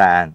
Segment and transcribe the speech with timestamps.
[0.00, 0.32] 戴安，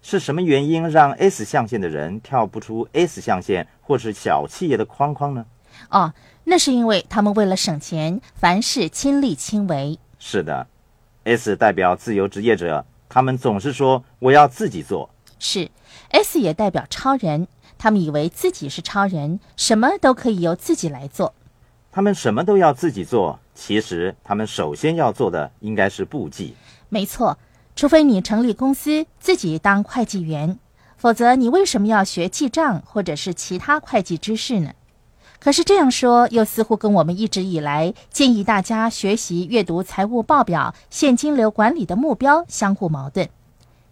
[0.00, 5.44] 是什么原因让 S 象限的人跳不出 S 象限或是小企业的框框呢？
[5.90, 9.98] 哦，那是因为他们为了省钱，凡事亲力亲为。
[10.20, 10.68] 是的
[11.24, 15.10] ，S 代表自由职业者，他们总是说我要自己做。
[15.40, 15.68] 是
[16.10, 21.34] ，S 也代表超人，他们以为自己是超人，什么都可以由自己来做。
[21.90, 26.54] 他们什么都要自己做，其实他们首先要做的应该是簿记。
[26.88, 27.36] 没错，
[27.78, 30.58] 除非你成立公司自己当会计员，
[30.96, 34.72] 否则你为什么要学记账或者是其他会计知识呢？
[35.38, 43.28] 可是这样说，又似乎跟我们一直以来建议大家学习阅读财务报表、现金流管理的目标相互矛盾。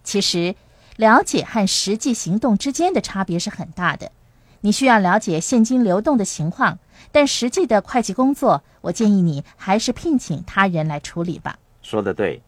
[0.03, 0.55] 其实，
[0.97, 4.11] 了解和实际行动之间的差别是很大的。
[4.59, 6.77] 你需要了解现金流动的情况，
[7.13, 11.57] 但实际的会计工作，我建议你还是聘请他人来处理吧。
[11.81, 12.41] 说的对，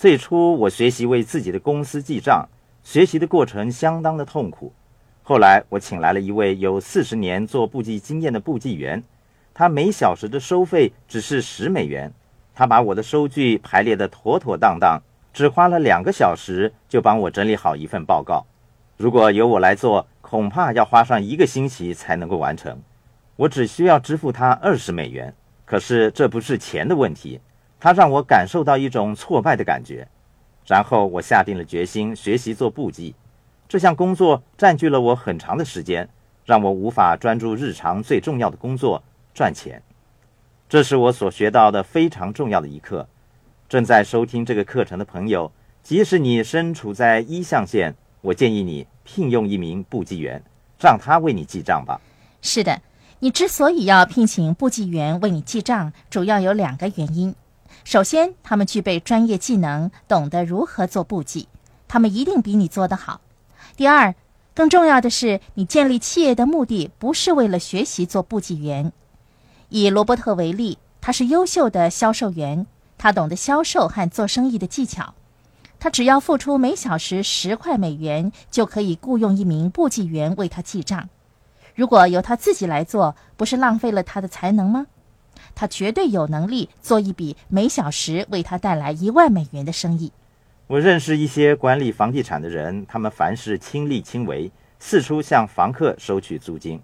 [0.00, 2.48] 最初我学习为自己的公司记账，
[2.82, 4.72] 学习的过程相当的痛苦。
[5.22, 9.04] 后来我请来了一位有四十年做簿记经验的簿记员，
[9.52, 12.10] 他每小时的收费只是十美元，
[12.54, 15.02] 他把我的收据排列得妥妥当当，
[15.34, 18.46] 只花了两个小时就帮我整理好一份报告。
[18.96, 22.80] 如果由我来做，恐怕要花上一个星期才能够完成。
[23.36, 25.34] 我只需要支付他二十美元，
[25.66, 27.38] 可是这不是钱的问题，
[27.80, 30.06] 他让我感受到一种挫败的感觉。
[30.66, 33.14] 然后我下定了决心学习做簿记。
[33.68, 36.08] 这项工作占据了我很长的时间，
[36.44, 39.02] 让我无法专注日常最重要的工作——
[39.34, 39.82] 赚钱。
[40.68, 43.08] 这是我所学到的非常重要的一课。
[43.68, 45.50] 正在收听这个课程的朋友，
[45.82, 50.42] 即使你身处在一象限，我建议你聘用一名簿记员，
[50.78, 52.00] 让他为你记账吧。
[52.42, 52.80] 是的，
[53.18, 57.34] 你之所以要聘请簿记员为你记账，主要有两个原因。
[57.90, 61.48] 首先，他们具备专业技能，懂得如何做簿记，
[61.88, 63.20] 他们一定比你做得好。
[63.76, 64.14] 第二，
[64.54, 68.92] 更重要的是，你建立企业的目的不是为了学习做簿记员。
[69.70, 72.64] 以罗伯特为例，他是优秀的销售员，
[72.96, 75.14] 他懂得销售和做生意的技巧。
[75.80, 81.08] 他只要付出每小时十块美元，就可以雇佣一名簿记员为他记账。
[81.74, 84.86] 如果由他自己来做，不是浪费了他的才能吗？
[85.60, 90.10] 他绝对有能力做一笔每小时为他带来一万美元的生意。
[90.66, 96.80] 我认识一些管理房地产的人，他们凡事亲力亲为，四处向房客收取租金。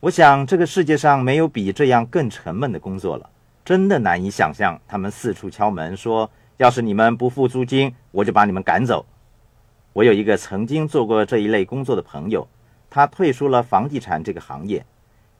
[0.00, 3.30] 我想，这个世界上没有比这样更沉闷的工作了。
[3.64, 9.06] 真的难以想象，他们四处敲门说：“要是你们不付租金，我就把你们赶走。”
[9.94, 12.48] 我有一个曾经做过这一类工作的朋友，
[12.90, 14.84] 他退出了房地产这个行业，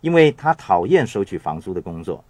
[0.01, 2.23] 因为他讨厌收取房租的工作。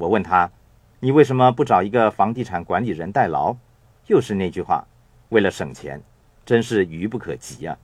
[0.00, 0.50] 我问他
[0.98, 3.54] ：“你为什么不找一个房地产管理人代劳？”
[4.08, 4.86] 又是那句话。
[5.28, 6.00] 为了省钱，
[6.46, 7.76] 真是愚不可及啊！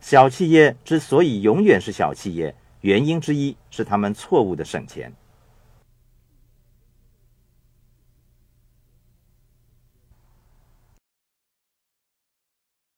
[0.00, 5.10] 小企业之所以永远是小企业，原因之一是他们错误的省钱。